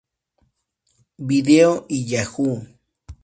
[1.19, 2.63] Video y Yahoo!